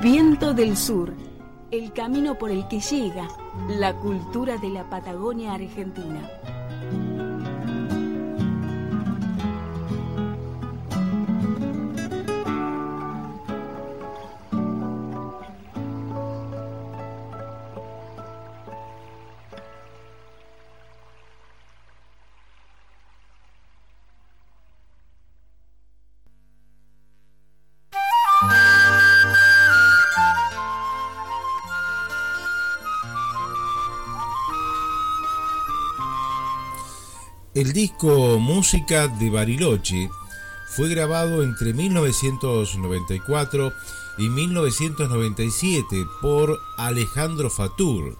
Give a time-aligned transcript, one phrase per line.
[0.00, 1.12] Viento del Sur,
[1.72, 3.26] el camino por el que llega
[3.68, 6.20] la cultura de la Patagonia Argentina.
[37.58, 40.08] El disco Música de Bariloche
[40.68, 43.72] fue grabado entre 1994
[44.16, 48.16] y 1997 por Alejandro Fatur.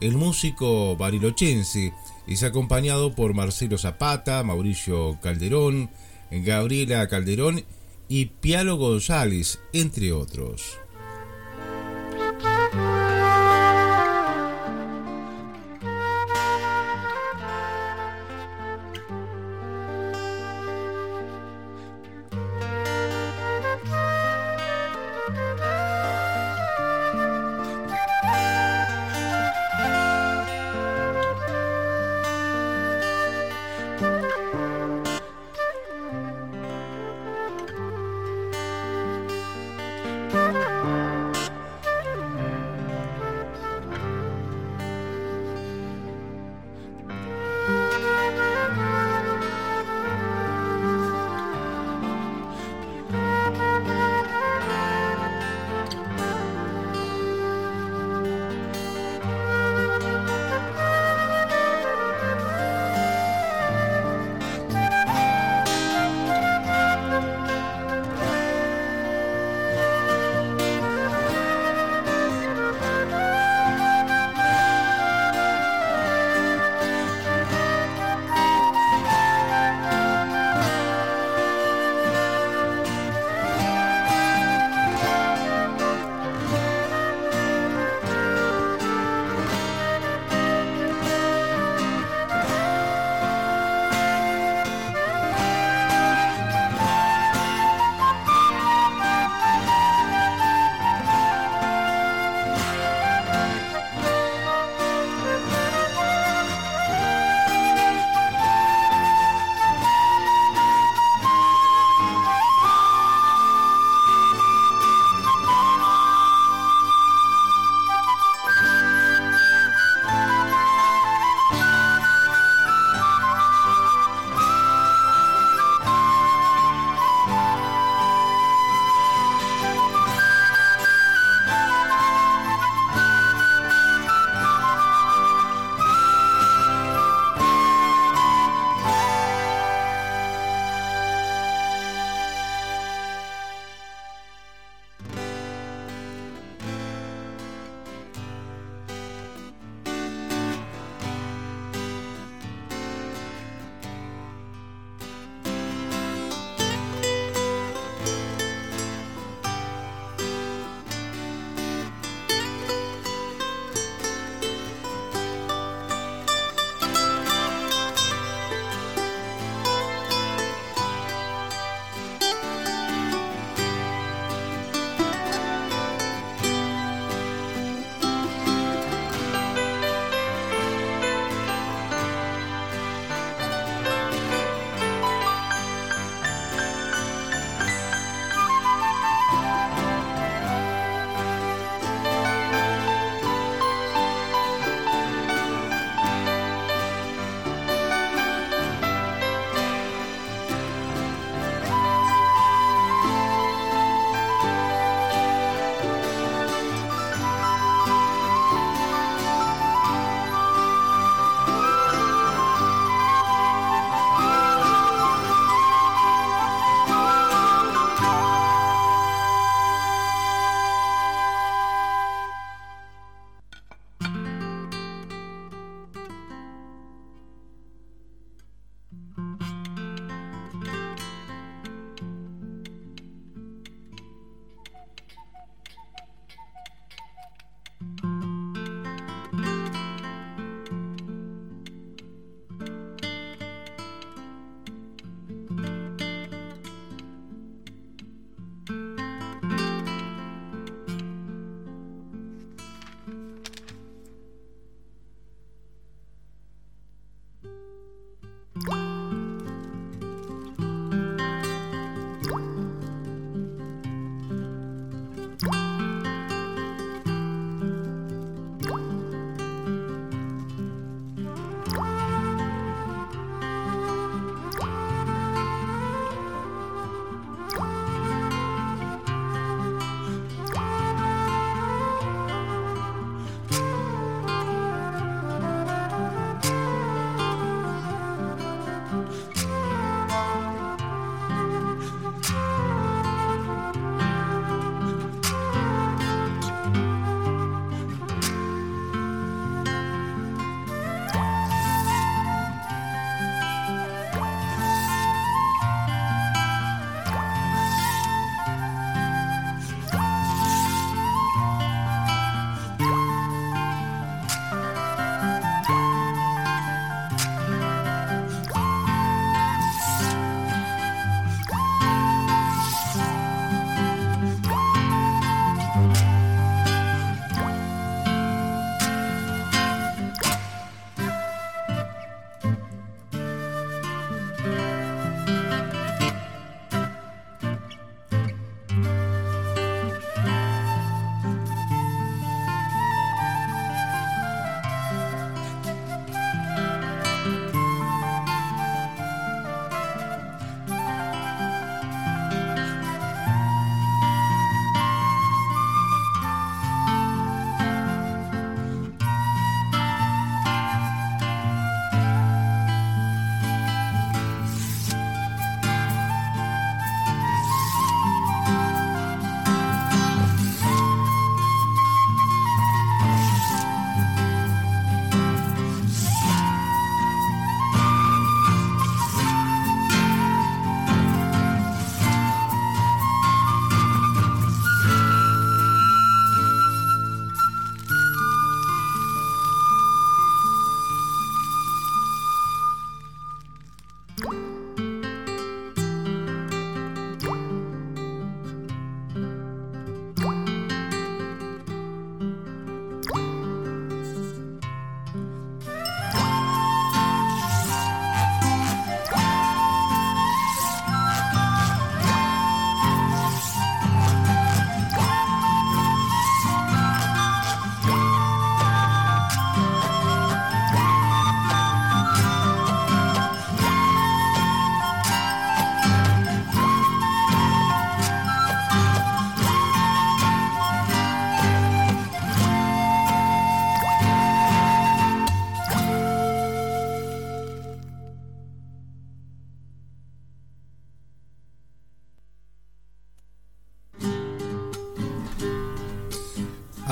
[0.00, 1.94] El músico barilochense
[2.26, 5.88] es acompañado por Marcelo Zapata, Mauricio Calderón,
[6.32, 7.64] Gabriela Calderón
[8.08, 10.80] y Pialo González, entre otros.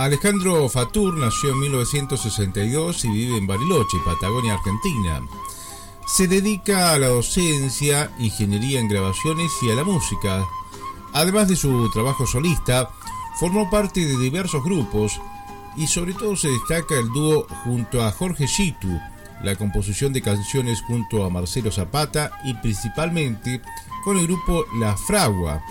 [0.07, 5.21] Alejandro Fatur nació en 1962 y vive en Bariloche, Patagonia, Argentina.
[6.07, 10.47] Se dedica a la docencia, ingeniería en grabaciones y a la música.
[11.13, 12.89] Además de su trabajo solista,
[13.41, 15.21] formó parte de diversos grupos
[15.77, 19.01] y sobre todo se destaca el dúo junto a Jorge Chitu,
[19.43, 23.61] la composición de canciones junto a Marcelo Zapata y principalmente
[24.05, 25.65] con el grupo La Fragua,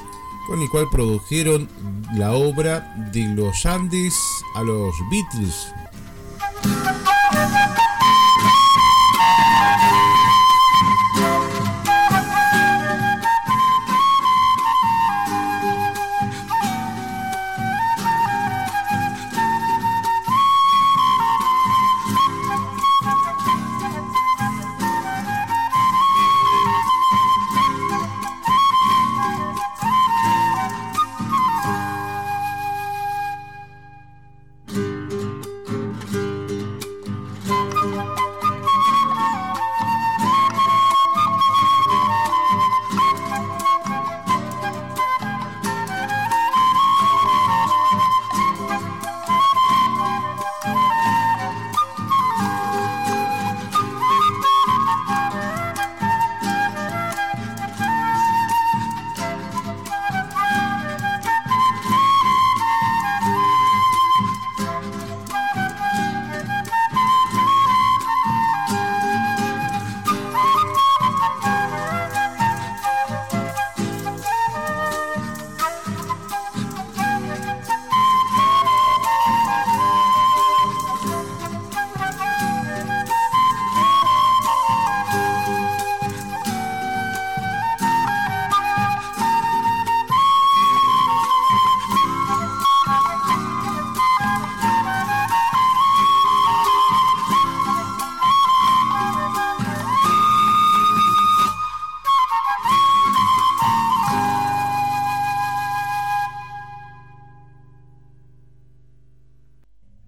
[0.46, 1.68] con el cual produjeron
[2.14, 4.14] la obra de los Andes
[4.56, 5.74] a los Beatles.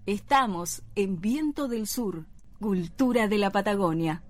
[0.07, 2.27] Estamos en Viento del Sur,
[2.61, 4.23] Cultura de la Patagonia.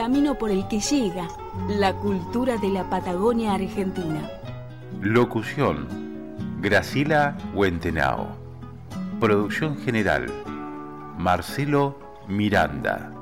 [0.00, 1.28] Camino por el que llega
[1.68, 4.30] la cultura de la Patagonia Argentina.
[5.02, 5.86] Locución,
[6.62, 8.28] Gracila Huentenao.
[9.20, 10.24] Producción general,
[11.18, 13.19] Marcelo Miranda.